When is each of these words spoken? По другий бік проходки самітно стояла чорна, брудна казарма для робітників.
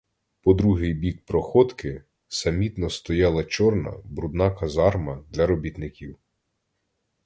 По 0.43 0.53
другий 0.53 0.93
бік 0.93 1.25
проходки 1.25 2.03
самітно 2.27 2.89
стояла 2.89 3.43
чорна, 3.43 3.93
брудна 4.05 4.51
казарма 4.51 5.23
для 5.31 5.47
робітників. 5.47 6.17